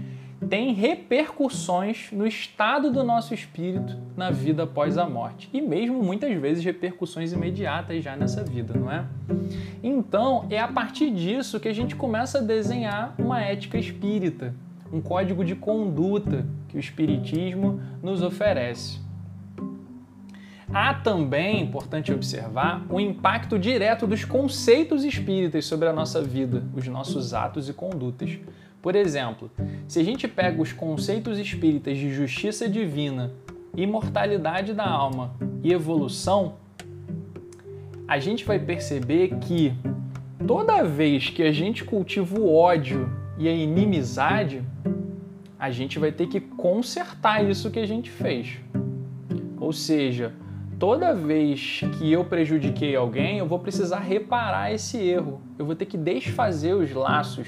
tem 0.50 0.74
repercussões 0.74 2.12
no 2.12 2.26
estado 2.26 2.92
do 2.92 3.04
nosso 3.04 3.34
espírito 3.34 3.98
na 4.16 4.32
vida 4.32 4.64
após 4.64 4.98
a 4.98 5.08
morte. 5.08 5.50
E 5.54 5.62
mesmo 5.62 6.02
muitas 6.02 6.34
vezes 6.40 6.64
repercussões 6.64 7.34
imediatas 7.34 8.04
já 8.04 8.16
nessa 8.16 8.44
vida, 8.44 8.74
não 8.78 8.92
é? 8.92 9.06
Então, 9.82 10.46
é 10.50 10.60
a 10.60 10.68
partir 10.68 11.12
disso 11.12 11.60
que 11.60 11.68
a 11.68 11.74
gente 11.74 11.96
começa 11.96 12.40
a 12.40 12.42
desenhar 12.42 13.16
uma 13.18 13.42
ética 13.42 13.78
espírita, 13.78 14.54
um 14.92 15.02
código 15.02 15.44
de 15.44 15.56
conduta 15.56 16.46
que 16.68 16.78
o 16.78 16.80
espiritismo 16.80 17.82
nos 18.02 18.22
oferece. 18.22 19.02
Há 20.74 20.96
também, 20.96 21.62
importante 21.62 22.12
observar, 22.12 22.84
o 22.90 23.00
impacto 23.00 23.60
direto 23.60 24.08
dos 24.08 24.26
conceitos 24.26 25.04
espíritas 25.04 25.66
sobre 25.66 25.88
a 25.88 25.94
nossa 25.94 26.20
vida, 26.20 26.64
os 26.76 26.88
nossos 26.88 27.34
atos 27.34 27.70
e 27.70 27.74
condutas. 27.74 28.40
Por 28.84 28.98
exemplo, 28.98 29.50
se 29.88 30.02
a 30.02 30.04
gente 30.04 30.28
pega 30.28 30.62
os 30.62 30.74
conceitos 30.74 31.40
espíritas 31.40 31.98
de 31.98 32.14
justiça 32.14 32.68
divina, 32.68 33.32
imortalidade 33.78 34.74
da 34.74 34.86
alma 34.86 35.34
e 35.64 35.72
evolução, 35.72 36.56
a 38.06 38.20
gente 38.20 38.44
vai 38.44 38.60
perceber 38.60 39.38
que 39.40 39.74
toda 40.46 40.84
vez 40.84 41.30
que 41.30 41.44
a 41.44 41.52
gente 41.54 41.86
cultiva 41.86 42.38
o 42.38 42.54
ódio 42.54 43.10
e 43.38 43.48
a 43.48 43.54
inimizade, 43.54 44.62
a 45.58 45.72
gente 45.72 45.98
vai 45.98 46.12
ter 46.12 46.28
que 46.28 46.42
consertar 46.42 47.42
isso 47.50 47.72
que 47.72 47.80
a 47.80 47.86
gente 47.86 48.10
fez. 48.10 48.58
Ou 49.62 49.72
seja, 49.72 50.34
toda 50.78 51.16
vez 51.16 51.80
que 51.98 52.12
eu 52.12 52.26
prejudiquei 52.26 52.98
alguém, 52.98 53.38
eu 53.38 53.48
vou 53.48 53.60
precisar 53.60 54.00
reparar 54.00 54.74
esse 54.74 54.98
erro. 54.98 55.40
Eu 55.58 55.66
vou 55.66 55.74
ter 55.74 55.86
que 55.86 55.98
desfazer 55.98 56.74
os 56.74 56.92
laços 56.92 57.48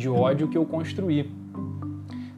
de 0.00 0.08
ódio 0.08 0.48
que 0.48 0.56
eu 0.56 0.64
construí. 0.64 1.30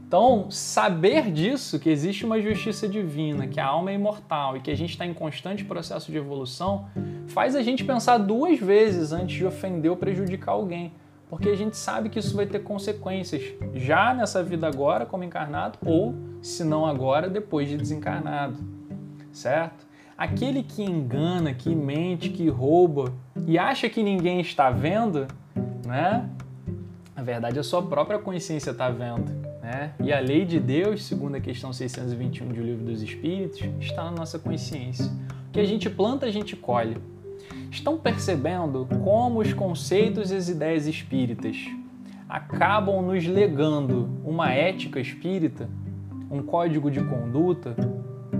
Então, 0.06 0.50
saber 0.50 1.30
disso, 1.30 1.78
que 1.78 1.88
existe 1.88 2.26
uma 2.26 2.38
justiça 2.38 2.86
divina, 2.86 3.46
que 3.46 3.58
a 3.58 3.64
alma 3.64 3.90
é 3.92 3.94
imortal 3.94 4.56
e 4.56 4.60
que 4.60 4.70
a 4.70 4.74
gente 4.74 4.90
está 4.90 5.06
em 5.06 5.14
constante 5.14 5.64
processo 5.64 6.10
de 6.10 6.18
evolução, 6.18 6.86
faz 7.28 7.56
a 7.56 7.62
gente 7.62 7.82
pensar 7.82 8.18
duas 8.18 8.58
vezes 8.58 9.12
antes 9.12 9.36
de 9.36 9.46
ofender 9.46 9.90
ou 9.90 9.96
prejudicar 9.96 10.52
alguém. 10.52 10.92
Porque 11.30 11.48
a 11.48 11.56
gente 11.56 11.78
sabe 11.78 12.10
que 12.10 12.18
isso 12.18 12.36
vai 12.36 12.44
ter 12.44 12.58
consequências 12.58 13.42
já 13.74 14.12
nessa 14.12 14.42
vida 14.42 14.66
agora, 14.66 15.06
como 15.06 15.24
encarnado, 15.24 15.78
ou, 15.86 16.14
se 16.42 16.62
não 16.62 16.84
agora, 16.84 17.30
depois 17.30 17.66
de 17.66 17.78
desencarnado. 17.78 18.58
Certo? 19.32 19.86
Aquele 20.18 20.62
que 20.62 20.82
engana, 20.82 21.54
que 21.54 21.74
mente, 21.74 22.28
que 22.28 22.50
rouba 22.50 23.14
e 23.46 23.56
acha 23.56 23.88
que 23.88 24.02
ninguém 24.02 24.42
está 24.42 24.68
vendo, 24.68 25.26
né? 25.86 26.28
Na 27.14 27.22
verdade, 27.22 27.58
a 27.58 27.62
sua 27.62 27.82
própria 27.82 28.18
consciência 28.18 28.70
está 28.70 28.88
vendo. 28.88 29.30
Né? 29.62 29.92
E 30.00 30.12
a 30.12 30.18
lei 30.18 30.44
de 30.44 30.58
Deus, 30.58 31.04
segundo 31.04 31.36
a 31.36 31.40
questão 31.40 31.72
621 31.72 32.48
do 32.48 32.62
Livro 32.62 32.84
dos 32.84 33.02
Espíritos, 33.02 33.60
está 33.80 34.04
na 34.04 34.10
nossa 34.10 34.38
consciência. 34.38 35.06
O 35.48 35.52
que 35.52 35.60
a 35.60 35.64
gente 35.64 35.90
planta, 35.90 36.26
a 36.26 36.30
gente 36.30 36.56
colhe. 36.56 36.96
Estão 37.70 37.98
percebendo 37.98 38.88
como 39.04 39.40
os 39.40 39.52
conceitos 39.52 40.30
e 40.30 40.36
as 40.36 40.48
ideias 40.48 40.86
espíritas 40.86 41.56
acabam 42.28 43.02
nos 43.02 43.26
legando 43.26 44.08
uma 44.24 44.50
ética 44.50 44.98
espírita, 44.98 45.68
um 46.30 46.42
código 46.42 46.90
de 46.90 47.02
conduta 47.04 47.76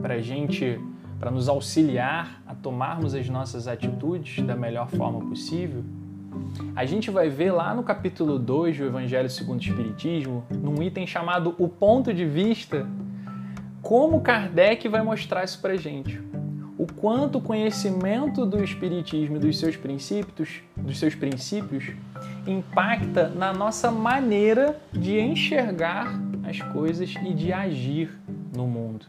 para 0.00 0.19
gente, 0.21 0.81
para 1.21 1.31
nos 1.31 1.49
auxiliar 1.49 2.43
a 2.47 2.55
tomarmos 2.55 3.14
as 3.14 3.29
nossas 3.29 3.69
atitudes 3.69 4.43
da 4.45 4.57
melhor 4.57 4.88
forma 4.88 5.21
possível? 5.21 5.85
A 6.75 6.85
gente 6.85 7.11
vai 7.11 7.29
ver 7.29 7.53
lá 7.53 7.75
no 7.75 7.83
capítulo 7.83 8.39
2 8.39 8.79
do 8.79 8.85
Evangelho 8.87 9.29
segundo 9.29 9.59
o 9.59 9.62
Espiritismo, 9.62 10.45
num 10.51 10.83
item 10.83 11.07
chamado 11.07 11.55
O 11.59 11.69
Ponto 11.69 12.12
de 12.12 12.25
Vista, 12.25 12.87
como 13.83 14.21
Kardec 14.21 14.89
vai 14.89 15.03
mostrar 15.03 15.45
isso 15.45 15.61
pra 15.61 15.77
gente. 15.77 16.21
O 16.79 16.87
quanto 16.87 17.39
o 17.39 17.41
conhecimento 17.41 18.47
do 18.47 18.62
Espiritismo 18.62 19.37
e 19.37 19.39
dos 19.39 19.59
seus 19.59 19.77
princípios, 19.77 20.62
dos 20.77 20.99
seus 20.99 21.15
princípios 21.15 21.93
impacta 22.47 23.29
na 23.29 23.53
nossa 23.53 23.91
maneira 23.91 24.81
de 24.93 25.21
enxergar 25.21 26.12
as 26.45 26.61
coisas 26.73 27.15
e 27.23 27.35
de 27.35 27.53
agir 27.53 28.19
no 28.55 28.67
mundo. 28.67 29.07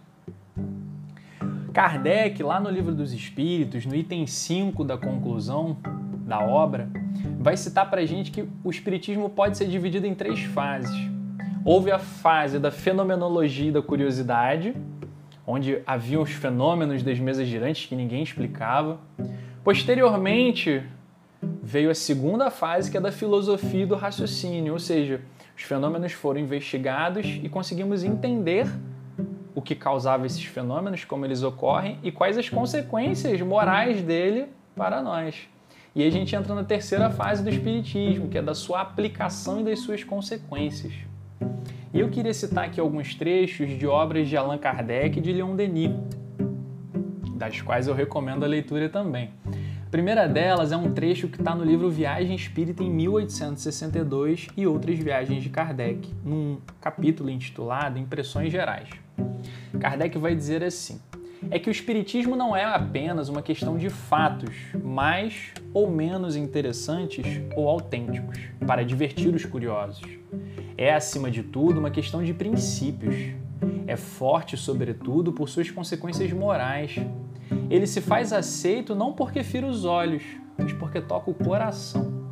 Kardec, 1.73 2.43
lá 2.43 2.59
no 2.59 2.69
Livro 2.69 2.93
dos 2.93 3.13
Espíritos, 3.13 3.85
no 3.85 3.95
item 3.95 4.27
5 4.27 4.83
da 4.83 4.97
conclusão 4.97 5.77
da 6.25 6.39
obra, 6.39 6.89
vai 7.39 7.57
citar 7.57 7.89
para 7.89 8.01
a 8.01 8.05
gente 8.05 8.31
que 8.31 8.47
o 8.63 8.69
Espiritismo 8.69 9.29
pode 9.29 9.57
ser 9.57 9.67
dividido 9.67 10.07
em 10.07 10.15
três 10.15 10.41
fases. 10.41 10.95
Houve 11.65 11.91
a 11.91 11.99
fase 11.99 12.59
da 12.59 12.71
fenomenologia 12.71 13.69
e 13.69 13.71
da 13.71 13.81
curiosidade, 13.81 14.75
onde 15.45 15.81
haviam 15.85 16.21
os 16.21 16.31
fenômenos 16.31 17.03
das 17.03 17.19
mesas 17.19 17.47
girantes 17.47 17.85
que 17.85 17.95
ninguém 17.95 18.23
explicava. 18.23 18.99
Posteriormente, 19.63 20.83
veio 21.61 21.89
a 21.89 21.95
segunda 21.95 22.49
fase, 22.49 22.91
que 22.91 22.97
é 22.97 23.01
da 23.01 23.11
filosofia 23.11 23.83
e 23.83 23.85
do 23.85 23.95
raciocínio, 23.95 24.73
ou 24.73 24.79
seja, 24.79 25.21
os 25.55 25.63
fenômenos 25.63 26.11
foram 26.11 26.39
investigados 26.39 27.39
e 27.41 27.47
conseguimos 27.47 28.03
entender 28.03 28.67
o 29.55 29.61
que 29.61 29.75
causava 29.75 30.25
esses 30.25 30.43
fenômenos, 30.43 31.05
como 31.05 31.25
eles 31.25 31.43
ocorrem 31.43 31.99
e 32.03 32.11
quais 32.11 32.37
as 32.37 32.49
consequências 32.49 33.39
morais 33.41 34.01
dele 34.01 34.47
para 34.75 35.01
nós. 35.01 35.47
E 35.95 36.03
a 36.03 36.09
gente 36.09 36.35
entra 36.35 36.55
na 36.55 36.63
terceira 36.63 37.11
fase 37.11 37.43
do 37.43 37.49
Espiritismo, 37.49 38.27
que 38.27 38.37
é 38.37 38.41
da 38.41 38.55
sua 38.55 38.81
aplicação 38.81 39.61
e 39.61 39.63
das 39.63 39.79
suas 39.79 40.03
consequências. 40.03 40.91
E 41.93 41.99
eu 41.99 42.09
queria 42.09 42.33
citar 42.33 42.65
aqui 42.65 42.79
alguns 42.79 43.13
trechos 43.13 43.69
de 43.77 43.85
obras 43.85 44.27
de 44.27 44.35
Allan 44.35 44.57
Kardec 44.57 45.19
e 45.19 45.21
de 45.21 45.31
Leon 45.31 45.55
Denis, 45.55 45.91
das 47.35 47.61
quais 47.61 47.87
eu 47.87 47.93
recomendo 47.93 48.43
a 48.43 48.47
leitura 48.47 48.89
também. 48.89 49.29
A 49.85 49.89
primeira 49.91 50.27
delas 50.27 50.71
é 50.71 50.77
um 50.77 50.91
trecho 50.91 51.27
que 51.27 51.39
está 51.39 51.53
no 51.53 51.63
livro 51.63 51.91
Viagem 51.91 52.35
Espírita 52.35 52.81
em 52.81 52.89
1862 52.89 54.47
e 54.57 54.65
outras 54.65 54.97
viagens 54.97 55.43
de 55.43 55.49
Kardec, 55.49 56.11
num 56.25 56.57
capítulo 56.81 57.29
intitulado 57.29 57.99
Impressões 57.99 58.51
Gerais. 58.51 58.89
Kardec 59.79 60.17
vai 60.17 60.33
dizer 60.33 60.63
assim: 60.63 60.99
é 61.51 61.59
que 61.59 61.69
o 61.69 61.71
Espiritismo 61.71 62.35
não 62.35 62.55
é 62.55 62.63
apenas 62.63 63.29
uma 63.29 63.41
questão 63.41 63.77
de 63.77 63.89
fatos 63.89 64.55
mais 64.83 65.51
ou 65.73 65.89
menos 65.89 66.35
interessantes 66.35 67.25
ou 67.55 67.67
autênticos 67.67 68.39
para 68.65 68.83
divertir 68.83 69.33
os 69.33 69.45
curiosos. 69.45 70.07
É, 70.77 70.93
acima 70.93 71.29
de 71.29 71.43
tudo, 71.43 71.79
uma 71.79 71.91
questão 71.91 72.23
de 72.23 72.33
princípios. 72.33 73.15
É 73.85 73.95
forte, 73.95 74.57
sobretudo, 74.57 75.31
por 75.31 75.49
suas 75.49 75.69
consequências 75.69 76.31
morais. 76.31 76.95
Ele 77.69 77.87
se 77.87 78.01
faz 78.01 78.33
aceito 78.33 78.95
não 78.95 79.13
porque 79.13 79.43
fira 79.43 79.67
os 79.67 79.85
olhos, 79.85 80.23
mas 80.57 80.73
porque 80.73 81.01
toca 81.01 81.29
o 81.29 81.33
coração. 81.33 82.23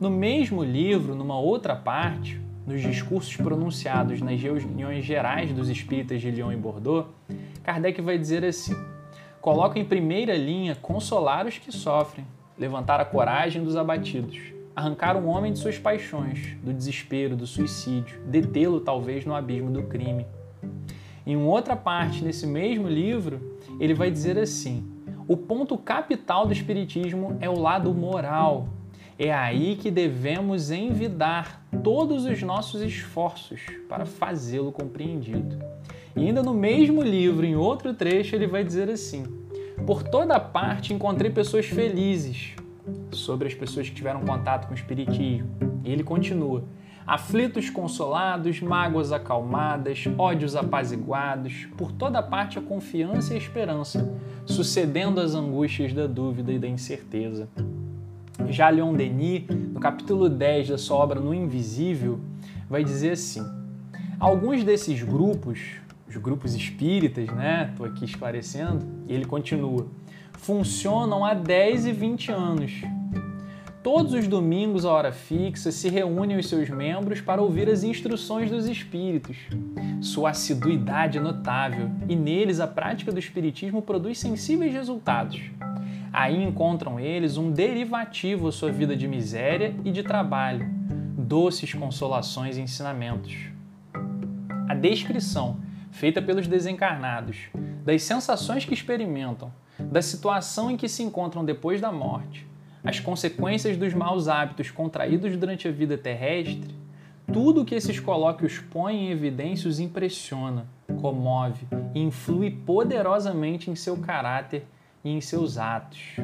No 0.00 0.10
mesmo 0.10 0.62
livro, 0.62 1.14
numa 1.14 1.38
outra 1.38 1.76
parte, 1.76 2.40
nos 2.66 2.80
discursos 2.80 3.36
pronunciados 3.36 4.20
nas 4.20 4.40
reuniões 4.40 5.04
gerais 5.04 5.52
dos 5.52 5.68
espíritas 5.68 6.20
de 6.20 6.30
Lyon 6.30 6.52
e 6.52 6.56
Bordeaux, 6.56 7.08
Kardec 7.62 8.00
vai 8.00 8.18
dizer 8.18 8.44
assim: 8.44 8.74
coloca 9.40 9.78
em 9.78 9.84
primeira 9.84 10.36
linha 10.36 10.74
consolar 10.74 11.46
os 11.46 11.58
que 11.58 11.70
sofrem, 11.70 12.26
levantar 12.58 13.00
a 13.00 13.04
coragem 13.04 13.62
dos 13.62 13.76
abatidos, 13.76 14.38
arrancar 14.74 15.16
um 15.16 15.28
homem 15.28 15.52
de 15.52 15.58
suas 15.58 15.78
paixões, 15.78 16.56
do 16.62 16.72
desespero, 16.72 17.36
do 17.36 17.46
suicídio, 17.46 18.20
detê-lo 18.26 18.80
talvez 18.80 19.24
no 19.24 19.34
abismo 19.34 19.70
do 19.70 19.84
crime. 19.84 20.26
Em 21.24 21.36
outra 21.36 21.76
parte, 21.76 22.24
nesse 22.24 22.46
mesmo 22.46 22.88
livro, 22.88 23.58
ele 23.78 23.94
vai 23.94 24.10
dizer 24.10 24.36
assim: 24.38 24.90
o 25.28 25.36
ponto 25.36 25.78
capital 25.78 26.46
do 26.46 26.52
Espiritismo 26.52 27.36
é 27.40 27.48
o 27.48 27.58
lado 27.58 27.94
moral, 27.94 28.68
é 29.18 29.32
aí 29.32 29.76
que 29.76 29.90
devemos 29.90 30.72
envidar 30.72 31.64
todos 31.82 32.24
os 32.24 32.42
nossos 32.42 32.82
esforços 32.82 33.60
para 33.88 34.04
fazê-lo 34.04 34.72
compreendido. 34.72 35.58
E 36.14 36.26
ainda 36.26 36.42
no 36.42 36.54
mesmo 36.54 37.02
livro, 37.02 37.46
em 37.46 37.56
outro 37.56 37.94
trecho, 37.94 38.34
ele 38.34 38.46
vai 38.46 38.62
dizer 38.62 38.90
assim: 38.90 39.24
Por 39.86 40.02
toda 40.02 40.38
parte 40.38 40.92
encontrei 40.92 41.30
pessoas 41.30 41.66
felizes, 41.66 42.54
sobre 43.10 43.48
as 43.48 43.54
pessoas 43.54 43.88
que 43.88 43.94
tiveram 43.94 44.20
contato 44.20 44.66
com 44.66 44.72
o 44.72 44.76
Espiritismo. 44.76 45.48
E 45.84 45.90
ele 45.90 46.02
continua: 46.02 46.64
aflitos 47.06 47.70
consolados, 47.70 48.60
mágoas 48.60 49.12
acalmadas, 49.12 50.04
ódios 50.18 50.56
apaziguados, 50.56 51.66
por 51.76 51.92
toda 51.92 52.22
parte 52.22 52.58
a 52.58 52.62
confiança 52.62 53.32
e 53.32 53.36
a 53.36 53.38
esperança, 53.38 54.12
sucedendo 54.46 55.20
às 55.20 55.34
angústias 55.34 55.92
da 55.92 56.06
dúvida 56.06 56.52
e 56.52 56.58
da 56.58 56.68
incerteza. 56.68 57.48
Já 58.48 58.68
Leon 58.68 58.94
Denis, 58.94 59.44
no 59.48 59.80
capítulo 59.80 60.28
10 60.28 60.70
da 60.70 60.78
sua 60.78 60.96
obra 60.96 61.20
No 61.20 61.32
Invisível, 61.32 62.20
vai 62.68 62.82
dizer 62.82 63.12
assim: 63.12 63.44
alguns 64.18 64.64
desses 64.64 65.02
grupos, 65.02 65.80
os 66.16 66.22
grupos 66.22 66.54
espíritas, 66.54 67.28
né? 67.28 67.68
Estou 67.70 67.86
aqui 67.86 68.04
esclarecendo, 68.04 68.86
e 69.08 69.14
ele 69.14 69.24
continua, 69.24 69.86
funcionam 70.34 71.24
há 71.24 71.32
10 71.32 71.86
e 71.86 71.92
20 71.92 72.32
anos. 72.32 72.82
Todos 73.82 74.12
os 74.12 74.28
domingos, 74.28 74.84
à 74.84 74.92
hora 74.92 75.10
fixa, 75.10 75.72
se 75.72 75.88
reúnem 75.88 76.38
os 76.38 76.48
seus 76.48 76.68
membros 76.68 77.20
para 77.20 77.42
ouvir 77.42 77.68
as 77.68 77.82
instruções 77.82 78.48
dos 78.48 78.66
espíritos. 78.66 79.36
Sua 80.00 80.30
assiduidade 80.30 81.18
é 81.18 81.20
notável 81.20 81.90
e 82.08 82.14
neles 82.14 82.60
a 82.60 82.66
prática 82.66 83.10
do 83.10 83.18
espiritismo 83.18 83.82
produz 83.82 84.18
sensíveis 84.18 84.72
resultados. 84.72 85.40
Aí 86.12 86.40
encontram 86.44 87.00
eles 87.00 87.36
um 87.36 87.50
derivativo 87.50 88.46
à 88.46 88.52
sua 88.52 88.70
vida 88.70 88.94
de 88.94 89.08
miséria 89.08 89.74
e 89.84 89.90
de 89.90 90.02
trabalho, 90.04 90.64
doces 91.16 91.74
consolações 91.74 92.56
e 92.58 92.60
ensinamentos. 92.60 93.34
A 94.68 94.74
descrição, 94.74 95.56
feita 95.92 96.20
pelos 96.20 96.48
desencarnados, 96.48 97.48
das 97.84 98.02
sensações 98.02 98.64
que 98.64 98.74
experimentam, 98.74 99.52
da 99.78 100.02
situação 100.02 100.70
em 100.70 100.76
que 100.76 100.88
se 100.88 101.02
encontram 101.02 101.44
depois 101.44 101.80
da 101.80 101.92
morte, 101.92 102.46
as 102.82 102.98
consequências 102.98 103.76
dos 103.76 103.94
maus 103.94 104.26
hábitos 104.26 104.70
contraídos 104.70 105.36
durante 105.36 105.68
a 105.68 105.70
vida 105.70 105.96
terrestre, 105.96 106.74
tudo 107.32 107.62
o 107.62 107.64
que 107.64 107.74
esses 107.74 108.00
colóquios 108.00 108.58
põem 108.58 109.06
em 109.06 109.10
evidência 109.10 109.68
os 109.68 109.78
impressiona, 109.78 110.66
comove 111.00 111.66
e 111.94 112.00
influi 112.00 112.50
poderosamente 112.50 113.70
em 113.70 113.76
seu 113.76 113.96
caráter 113.98 114.66
e 115.04 115.10
em 115.10 115.20
seus 115.20 115.56
atos. 115.58 116.16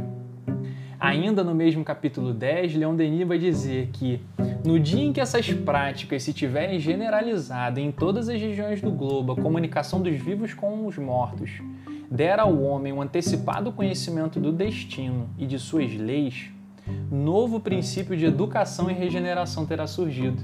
Ainda 1.00 1.44
no 1.44 1.54
mesmo 1.54 1.84
capítulo 1.84 2.32
10, 2.32 2.74
Leon 2.74 2.96
Denis 2.96 3.26
vai 3.26 3.38
dizer 3.38 3.90
que 3.92 4.20
no 4.64 4.80
dia 4.80 5.04
em 5.04 5.12
que 5.12 5.20
essas 5.20 5.48
práticas 5.52 6.22
se 6.22 6.32
tiverem 6.32 6.80
generalizado 6.80 7.78
em 7.78 7.92
todas 7.92 8.28
as 8.28 8.40
regiões 8.40 8.80
do 8.80 8.90
globo, 8.90 9.32
a 9.32 9.36
comunicação 9.36 10.00
dos 10.00 10.16
vivos 10.16 10.54
com 10.54 10.86
os 10.86 10.98
mortos 10.98 11.60
der 12.10 12.40
ao 12.40 12.60
homem 12.62 12.92
um 12.92 13.02
antecipado 13.02 13.70
conhecimento 13.70 14.40
do 14.40 14.50
destino 14.50 15.28
e 15.36 15.46
de 15.46 15.58
suas 15.58 15.94
leis, 15.94 16.50
novo 17.10 17.60
princípio 17.60 18.16
de 18.16 18.24
educação 18.24 18.90
e 18.90 18.94
regeneração 18.94 19.66
terá 19.66 19.86
surgido, 19.86 20.42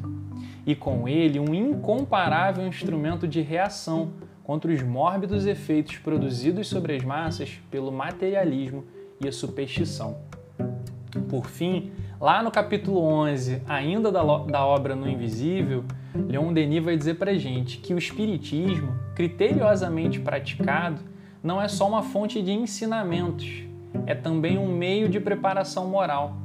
e 0.66 0.74
com 0.74 1.08
ele 1.08 1.40
um 1.40 1.54
incomparável 1.54 2.66
instrumento 2.66 3.26
de 3.26 3.40
reação 3.40 4.12
contra 4.42 4.70
os 4.70 4.82
mórbidos 4.82 5.46
efeitos 5.46 5.96
produzidos 5.96 6.68
sobre 6.68 6.94
as 6.96 7.02
massas 7.02 7.58
pelo 7.70 7.90
materialismo 7.90 8.84
e 9.18 9.26
a 9.26 9.32
superstição. 9.32 10.18
Por 11.20 11.46
fim, 11.46 11.90
lá 12.20 12.42
no 12.42 12.50
capítulo 12.50 13.00
11, 13.00 13.62
ainda 13.66 14.10
da, 14.10 14.22
da 14.22 14.64
obra 14.64 14.94
No 14.94 15.08
Invisível, 15.08 15.84
Leon 16.14 16.52
Denis 16.52 16.84
vai 16.84 16.96
dizer 16.96 17.14
para 17.14 17.34
gente 17.38 17.78
que 17.78 17.94
o 17.94 17.98
Espiritismo, 17.98 18.94
criteriosamente 19.14 20.20
praticado, 20.20 21.00
não 21.42 21.60
é 21.60 21.68
só 21.68 21.88
uma 21.88 22.02
fonte 22.02 22.40
de 22.40 22.52
ensinamentos, 22.52 23.64
é 24.06 24.14
também 24.14 24.58
um 24.58 24.74
meio 24.74 25.08
de 25.08 25.20
preparação 25.20 25.88
moral. 25.88 26.36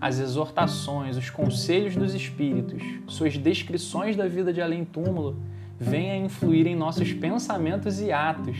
As 0.00 0.18
exortações, 0.18 1.16
os 1.16 1.28
conselhos 1.28 1.96
dos 1.96 2.14
espíritos, 2.14 2.82
suas 3.08 3.36
descrições 3.36 4.16
da 4.16 4.28
vida 4.28 4.52
de 4.52 4.62
além-túmulo 4.62 5.36
vêm 5.78 6.10
a 6.10 6.16
influir 6.16 6.66
em 6.66 6.76
nossos 6.76 7.12
pensamentos 7.12 8.00
e 8.00 8.12
atos 8.12 8.58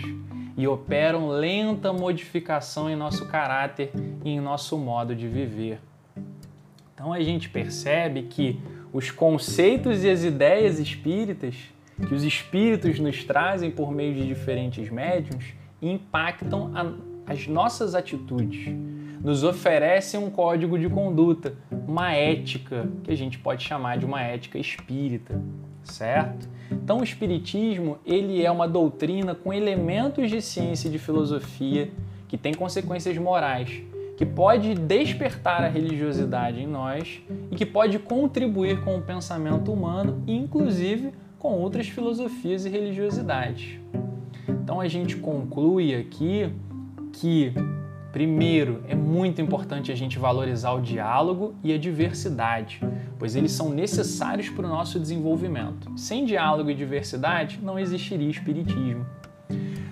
e 0.59 0.67
operam 0.67 1.29
lenta 1.29 1.93
modificação 1.93 2.91
em 2.91 2.97
nosso 2.97 3.27
caráter 3.29 3.93
e 4.25 4.31
em 4.31 4.41
nosso 4.41 4.77
modo 4.77 5.15
de 5.15 5.27
viver. 5.29 5.81
Então 6.93 7.13
a 7.13 7.21
gente 7.23 7.49
percebe 7.49 8.25
que 8.25 8.61
os 8.93 9.11
conceitos 9.11 10.03
e 10.03 10.11
as 10.11 10.25
ideias 10.25 10.81
espíritas 10.81 11.55
que 12.07 12.15
os 12.15 12.23
espíritos 12.23 12.99
nos 12.99 13.25
trazem 13.25 13.71
por 13.71 13.91
meio 13.91 14.15
de 14.15 14.27
diferentes 14.27 14.89
médiums 14.89 15.55
impactam 15.83 16.73
a, 16.75 17.33
as 17.33 17.47
nossas 17.47 17.95
atitudes, 17.95 18.73
nos 19.21 19.43
oferecem 19.43 20.19
um 20.19 20.31
código 20.31 20.79
de 20.79 20.89
conduta, 20.89 21.55
uma 21.71 22.13
ética 22.13 22.89
que 23.03 23.11
a 23.11 23.17
gente 23.17 23.39
pode 23.39 23.65
chamar 23.65 23.99
de 23.99 24.07
uma 24.07 24.23
ética 24.23 24.59
espírita, 24.59 25.41
certo? 25.83 26.49
Então 26.71 26.99
o 26.99 27.05
espiritismo, 27.05 27.99
ele 28.05 28.45
é 28.45 28.51
uma 28.51 28.69
doutrina 28.69 29.35
com 29.35 29.53
elementos 29.53 30.31
de 30.31 30.41
ciência 30.41 30.89
e 30.89 30.91
de 30.91 30.99
filosofia 30.99 31.91
que 32.27 32.37
tem 32.37 32.53
consequências 32.53 33.17
morais, 33.17 33.83
que 34.17 34.27
pode 34.27 34.75
despertar 34.75 35.65
a 35.65 35.69
religiosidade 35.69 36.61
em 36.61 36.67
nós 36.67 37.21
e 37.51 37.57
que 37.57 37.65
pode 37.65 37.99
contribuir 37.99 38.83
com 38.85 38.97
o 38.97 39.03
pensamento 39.03 39.73
humano, 39.73 40.23
inclusive 40.27 41.13
com 41.39 41.53
outras 41.53 41.89
filosofias 41.89 42.67
e 42.67 42.69
religiosidades. 42.69 43.79
Então 44.49 44.81
a 44.81 44.89
gente 44.89 45.17
conclui 45.17 45.95
aqui 45.95 46.53
que 47.13 47.53
Primeiro, 48.13 48.83
é 48.89 48.95
muito 48.95 49.43
importante 49.43 49.93
a 49.93 49.95
gente 49.95 50.19
valorizar 50.19 50.73
o 50.73 50.81
diálogo 50.81 51.55
e 51.63 51.73
a 51.73 51.79
diversidade, 51.79 52.81
pois 53.19 53.37
eles 53.37 53.53
são 53.53 53.69
necessários 53.69 54.49
para 54.49 54.67
o 54.67 54.69
nosso 54.69 54.99
desenvolvimento. 54.99 55.91
Sem 55.97 56.25
diálogo 56.25 56.71
e 56.71 56.75
diversidade, 56.75 57.61
não 57.63 57.79
existiria 57.79 58.31
espiritismo. 58.31 59.05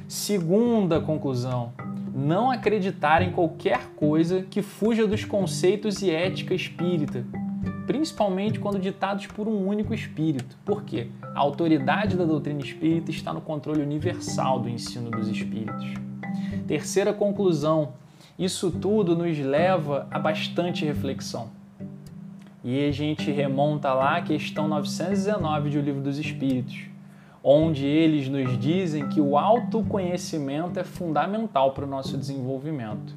Segunda 0.08 1.00
conclusão, 1.00 1.72
não 2.14 2.50
acreditar 2.50 3.20
em 3.20 3.30
qualquer 3.30 3.90
coisa 3.96 4.42
que 4.42 4.62
fuja 4.62 5.06
dos 5.06 5.24
conceitos 5.24 6.00
e 6.00 6.10
ética 6.10 6.54
espírita, 6.54 7.22
principalmente 7.86 8.58
quando 8.58 8.78
ditados 8.78 9.26
por 9.26 9.46
um 9.46 9.66
único 9.66 9.92
espírito. 9.92 10.56
Por 10.64 10.84
quê? 10.84 11.08
A 11.34 11.38
autoridade 11.38 12.16
da 12.16 12.24
doutrina 12.24 12.60
espírita 12.60 13.10
está 13.10 13.34
no 13.34 13.42
controle 13.42 13.82
universal 13.82 14.58
do 14.58 14.70
ensino 14.70 15.10
dos 15.10 15.28
espíritos. 15.28 15.86
Terceira 16.66 17.12
conclusão, 17.12 17.92
isso 18.38 18.70
tudo 18.70 19.16
nos 19.16 19.38
leva 19.38 20.06
a 20.10 20.18
bastante 20.18 20.84
reflexão. 20.84 21.50
E 22.62 22.86
a 22.86 22.90
gente 22.90 23.30
remonta 23.30 23.94
lá 23.94 24.16
à 24.16 24.22
questão 24.22 24.68
919 24.68 25.70
de 25.70 25.78
O 25.78 25.80
Livro 25.80 26.02
dos 26.02 26.18
Espíritos, 26.18 26.86
onde 27.42 27.86
eles 27.86 28.28
nos 28.28 28.58
dizem 28.58 29.08
que 29.08 29.20
o 29.20 29.38
autoconhecimento 29.38 30.78
é 30.78 30.84
fundamental 30.84 31.72
para 31.72 31.84
o 31.84 31.88
nosso 31.88 32.18
desenvolvimento. 32.18 33.14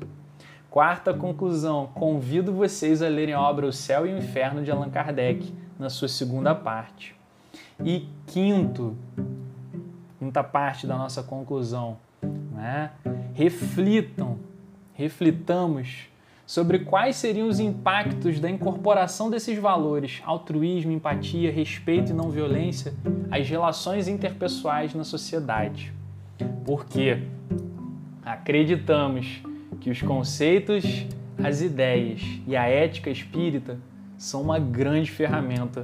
Quarta 0.70 1.14
conclusão: 1.14 1.90
convido 1.96 2.54
vocês 2.54 3.02
a 3.02 3.08
lerem 3.08 3.34
a 3.34 3.42
obra 3.42 3.66
O 3.66 3.74
Céu 3.74 4.06
e 4.06 4.14
o 4.14 4.18
Inferno 4.20 4.64
de 4.64 4.70
Allan 4.70 4.90
Kardec, 4.90 5.52
na 5.80 5.90
sua 5.90 6.08
segunda 6.08 6.54
parte. 6.54 7.16
E 7.84 8.08
quinto, 8.28 8.96
quinta 10.20 10.44
parte 10.44 10.86
da 10.86 10.96
nossa 10.96 11.24
conclusão, 11.24 11.98
né? 12.54 12.92
reflitam, 13.34 14.38
reflitamos 15.00 16.10
sobre 16.46 16.80
quais 16.80 17.16
seriam 17.16 17.48
os 17.48 17.58
impactos 17.58 18.38
da 18.38 18.50
incorporação 18.50 19.30
desses 19.30 19.58
valores, 19.58 20.22
altruísmo, 20.26 20.92
empatia, 20.92 21.50
respeito 21.50 22.12
e 22.12 22.14
não 22.14 22.30
violência, 22.30 22.94
às 23.32 23.48
relações 23.48 24.10
interpessoais 24.10 24.94
na 24.94 25.06
sociedade. 25.06 25.94
Porque 26.66 27.24
acreditamos 28.26 29.42
que 29.80 29.90
os 29.90 30.02
conceitos, 30.02 30.84
as 31.42 31.62
ideias 31.62 32.22
e 32.46 32.58
a 32.58 32.68
ética 32.68 33.10
espírita 33.10 33.78
são 34.18 34.42
uma 34.42 34.60
grande 34.60 35.10
ferramenta 35.10 35.82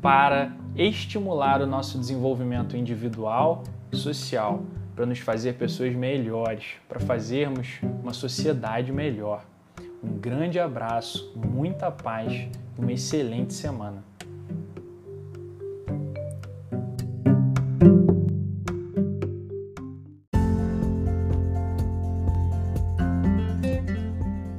para 0.00 0.56
estimular 0.74 1.60
o 1.60 1.66
nosso 1.66 1.98
desenvolvimento 1.98 2.78
individual 2.78 3.62
e 3.92 3.96
social, 3.96 4.62
para 4.94 5.06
nos 5.06 5.18
fazer 5.18 5.54
pessoas 5.54 5.94
melhores, 5.94 6.74
para 6.88 7.00
fazermos 7.00 7.80
uma 7.82 8.12
sociedade 8.12 8.92
melhor. 8.92 9.44
Um 10.02 10.18
grande 10.18 10.58
abraço, 10.58 11.32
muita 11.36 11.90
paz 11.90 12.32
e 12.32 12.80
uma 12.80 12.92
excelente 12.92 13.54
semana. 13.54 14.04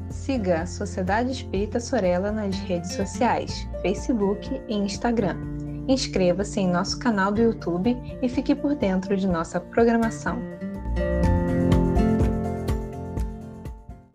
Siga 0.10 0.62
a 0.62 0.65
Sociedade 0.65 1.32
Espírita 1.32 1.80
Sorella 1.80 2.32
nas 2.32 2.58
redes 2.58 2.93
sociais, 2.93 3.67
Facebook 3.82 4.62
e 4.67 4.76
Instagram. 4.76 5.55
Inscreva-se 5.88 6.60
em 6.60 6.67
nosso 6.67 6.98
canal 7.00 7.32
do 7.32 7.41
YouTube 7.41 7.95
e 8.21 8.28
fique 8.28 8.56
por 8.56 8.76
dentro 8.76 9.15
de 9.15 9.28
nossa 9.28 9.60
programação. 9.60 10.39